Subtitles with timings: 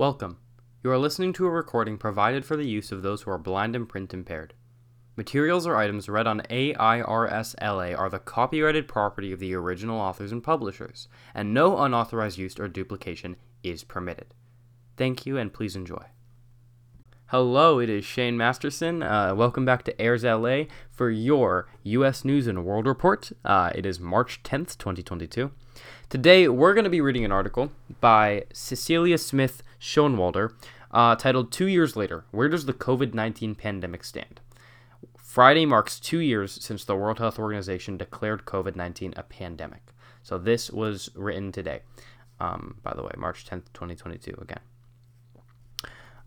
[0.00, 0.38] Welcome.
[0.82, 3.76] You are listening to a recording provided for the use of those who are blind
[3.76, 4.54] and print impaired.
[5.14, 10.42] Materials or items read on AIRSLA are the copyrighted property of the original authors and
[10.42, 14.32] publishers, and no unauthorized use or duplication is permitted.
[14.96, 16.06] Thank you and please enjoy.
[17.26, 19.02] Hello, it is Shane Masterson.
[19.02, 22.24] Uh, welcome back to AIRSLA for your U.S.
[22.24, 23.32] News and World Report.
[23.44, 25.50] Uh, it is March 10th, 2022.
[26.08, 27.70] Today, we're going to be reading an article
[28.00, 30.54] by Cecelia Smith Schoenwalder
[30.90, 34.40] uh, titled Two Years Later Where Does the COVID 19 Pandemic Stand?
[35.16, 39.82] Friday marks two years since the World Health Organization declared COVID 19 a pandemic.
[40.22, 41.80] So, this was written today,
[42.40, 44.60] um, by the way, March 10th, 2022, again.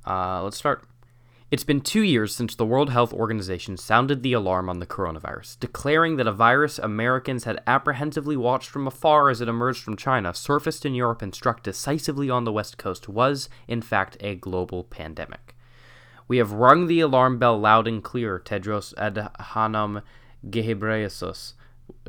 [0.06, 0.88] Uh, let's start.
[1.54, 5.60] It's been two years since the World Health Organization sounded the alarm on the coronavirus,
[5.60, 10.34] declaring that a virus Americans had apprehensively watched from afar as it emerged from China,
[10.34, 14.84] surfaced in Europe, and struck decisively on the West Coast was, in fact, a global
[14.84, 15.56] pandemic.
[16.28, 20.02] We have rung the alarm bell loud and clear, Tedros Adhanom
[20.50, 21.54] Ghebreyesus,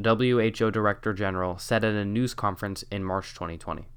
[0.02, 3.88] WHO Director General, said at a news conference in March 2020.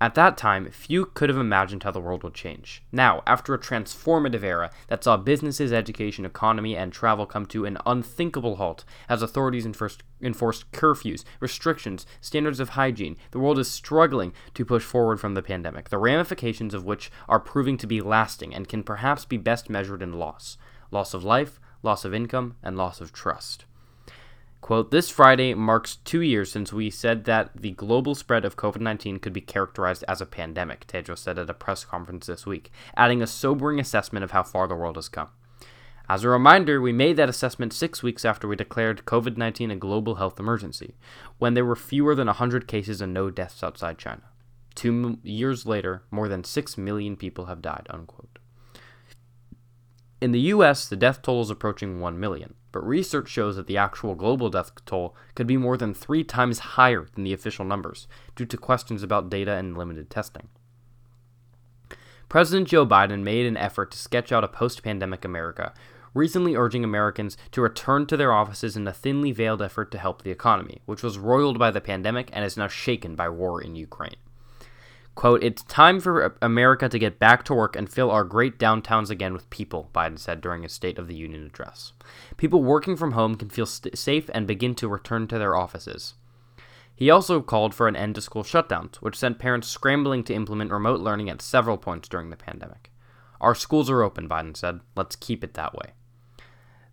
[0.00, 2.84] At that time, few could have imagined how the world would change.
[2.92, 7.78] Now, after a transformative era that saw businesses, education, economy, and travel come to an
[7.84, 10.02] unthinkable halt as authorities enforced,
[10.72, 15.88] curfews, restrictions, standards of hygiene, the world is struggling to push forward from the pandemic,
[15.88, 20.02] the ramifications of which are proving to be lasting and can perhaps be best measured
[20.02, 20.56] in loss
[20.90, 23.66] loss of life, loss of income, and loss of trust.
[24.60, 28.80] Quote, this Friday marks two years since we said that the global spread of COVID
[28.80, 32.70] 19 could be characterized as a pandemic, Tedros said at a press conference this week,
[32.96, 35.28] adding a sobering assessment of how far the world has come.
[36.08, 39.76] As a reminder, we made that assessment six weeks after we declared COVID 19 a
[39.76, 40.96] global health emergency,
[41.38, 44.22] when there were fewer than 100 cases and no deaths outside China.
[44.74, 47.86] Two years later, more than 6 million people have died.
[47.90, 48.38] Unquote.
[50.20, 53.76] In the US, the death toll is approaching 1 million but research shows that the
[53.76, 58.06] actual global death toll could be more than three times higher than the official numbers
[58.36, 60.48] due to questions about data and limited testing.
[62.28, 65.72] President Joe Biden made an effort to sketch out a post pandemic America,
[66.12, 70.22] recently urging Americans to return to their offices in a thinly veiled effort to help
[70.22, 73.76] the economy, which was roiled by the pandemic and is now shaken by war in
[73.76, 74.16] Ukraine.
[75.18, 79.10] Quote, It's time for America to get back to work and fill our great downtowns
[79.10, 81.92] again with people, Biden said during his State of the Union address.
[82.36, 86.14] People working from home can feel st- safe and begin to return to their offices.
[86.94, 90.70] He also called for an end to school shutdowns, which sent parents scrambling to implement
[90.70, 92.92] remote learning at several points during the pandemic.
[93.40, 94.78] Our schools are open, Biden said.
[94.94, 95.94] Let's keep it that way.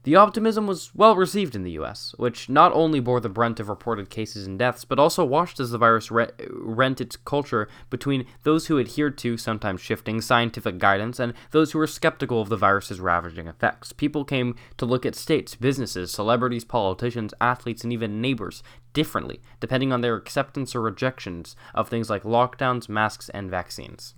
[0.06, 3.70] The optimism was well received in the US, which not only bore the brunt of
[3.70, 8.28] reported cases and deaths, but also watched as the virus re- rent its culture between
[8.44, 12.56] those who adhered to, sometimes shifting, scientific guidance and those who were skeptical of the
[12.56, 13.94] virus's ravaging effects.
[13.94, 18.62] People came to look at states, businesses, celebrities, politicians, athletes, and even neighbors
[18.94, 24.14] differently, depending on their acceptance or rejections of things like lockdowns, masks, and vaccines.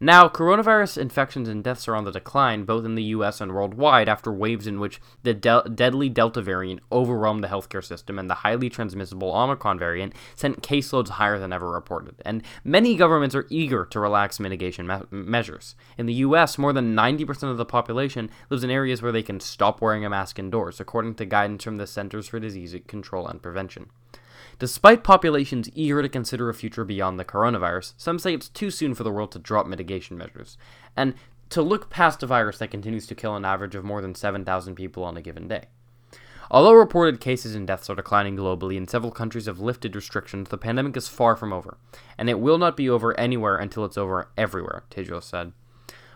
[0.00, 4.08] Now, coronavirus infections and deaths are on the decline, both in the US and worldwide,
[4.08, 8.36] after waves in which the de- deadly Delta variant overwhelmed the healthcare system and the
[8.46, 12.14] highly transmissible Omicron variant sent caseloads higher than ever reported.
[12.24, 15.74] And many governments are eager to relax mitigation me- measures.
[15.96, 19.40] In the US, more than 90% of the population lives in areas where they can
[19.40, 23.42] stop wearing a mask indoors, according to guidance from the Centers for Disease Control and
[23.42, 23.90] Prevention.
[24.58, 28.94] Despite populations eager to consider a future beyond the coronavirus, some say it's too soon
[28.94, 30.58] for the world to drop mitigation measures,
[30.96, 31.14] and
[31.50, 34.74] to look past a virus that continues to kill an average of more than 7,000
[34.74, 35.66] people on a given day.
[36.50, 40.58] Although reported cases and deaths are declining globally and several countries have lifted restrictions, the
[40.58, 41.76] pandemic is far from over,
[42.16, 45.52] and it will not be over anywhere until it's over everywhere, Tedros said.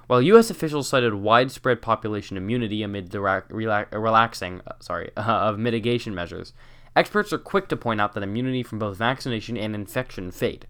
[0.07, 0.51] While U.S.
[0.51, 6.53] officials cited widespread population immunity amid the ra- relaxing uh, sorry, uh, of mitigation measures,
[6.95, 10.67] Experts are quick to point out that immunity from both vaccination and infection fade,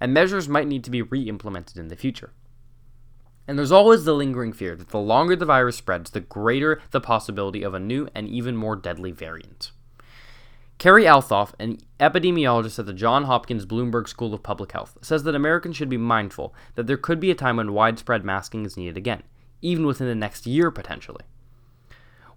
[0.00, 2.32] and measures might need to be re implemented in the future.
[3.46, 7.00] And there's always the lingering fear that the longer the virus spreads, the greater the
[7.00, 9.72] possibility of a new and even more deadly variant.
[10.78, 15.34] Keri Althoff, an epidemiologist at the Johns Hopkins Bloomberg School of Public Health, says that
[15.34, 18.96] Americans should be mindful that there could be a time when widespread masking is needed
[18.96, 19.22] again,
[19.60, 21.24] even within the next year potentially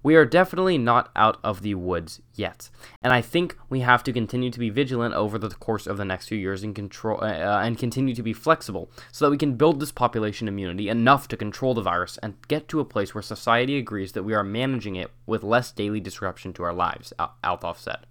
[0.03, 2.69] we are definitely not out of the woods yet.
[3.01, 6.05] And I think we have to continue to be vigilant over the course of the
[6.05, 9.37] next few years and control uh, uh, and continue to be flexible so that we
[9.37, 13.13] can build this population immunity enough to control the virus and get to a place
[13.13, 17.13] where society agrees that we are managing it with less daily disruption to our lives,
[17.43, 18.05] Althoff said.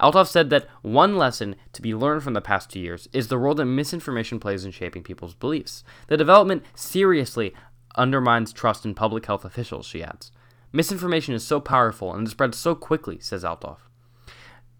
[0.00, 3.38] Althoff said that one lesson to be learned from the past two years is the
[3.38, 5.84] role that misinformation plays in shaping people's beliefs.
[6.08, 7.54] The development seriously
[7.94, 10.32] undermines trust in public health officials, she adds.
[10.74, 13.78] Misinformation is so powerful and it spreads so quickly, says Althoff.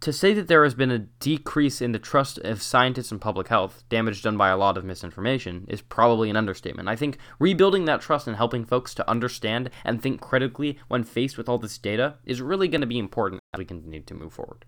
[0.00, 3.46] To say that there has been a decrease in the trust of scientists and public
[3.46, 6.88] health, damage done by a lot of misinformation, is probably an understatement.
[6.88, 11.38] I think rebuilding that trust and helping folks to understand and think critically when faced
[11.38, 14.32] with all this data is really going to be important as we continue to move
[14.32, 14.64] forward.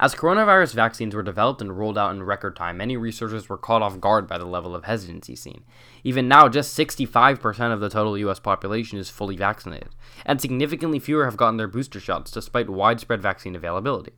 [0.00, 3.82] As coronavirus vaccines were developed and rolled out in record time, many researchers were caught
[3.82, 5.64] off guard by the level of hesitancy seen.
[6.04, 9.90] Even now, just 65% of the total US population is fully vaccinated,
[10.24, 14.12] and significantly fewer have gotten their booster shots despite widespread vaccine availability.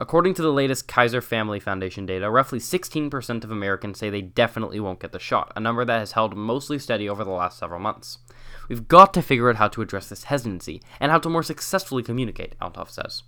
[0.00, 4.78] According to the latest Kaiser Family Foundation data, roughly 16% of Americans say they definitely
[4.78, 7.80] won't get the shot, a number that has held mostly steady over the last several
[7.80, 8.18] months.
[8.68, 12.04] We've got to figure out how to address this hesitancy and how to more successfully
[12.04, 13.24] communicate, Althoff says.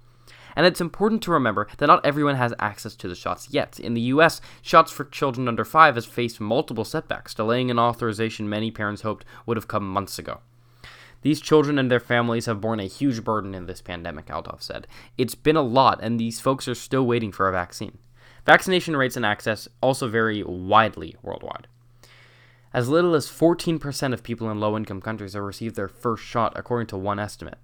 [0.56, 3.79] And it's important to remember that not everyone has access to the shots yet.
[3.79, 8.49] In the US, shots for children under 5 has faced multiple setbacks, delaying an authorization
[8.49, 10.41] many parents hoped would have come months ago.
[11.23, 14.87] These children and their families have borne a huge burden in this pandemic, Althoff said.
[15.19, 17.99] It's been a lot, and these folks are still waiting for a vaccine.
[18.47, 21.67] Vaccination rates and access also vary widely worldwide.
[22.73, 26.53] As little as 14% of people in low income countries have received their first shot,
[26.56, 27.59] according to one estimate.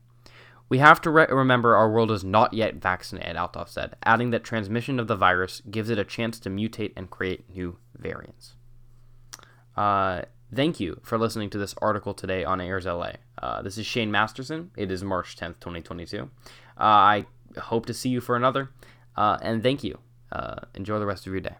[0.69, 4.43] We have to re- remember our world is not yet vaccinated, Althoff said, adding that
[4.43, 8.55] transmission of the virus gives it a chance to mutate and create new variants.
[9.77, 10.23] Uh,
[10.53, 13.17] thank you for listening to this article today on AIRSLA.
[13.41, 14.71] Uh, this is Shane Masterson.
[14.77, 16.23] It is March 10th, 2022.
[16.23, 16.29] Uh,
[16.79, 17.27] I
[17.59, 18.71] hope to see you for another,
[19.17, 19.99] uh, and thank you.
[20.33, 21.55] Uh, enjoy the rest of your day.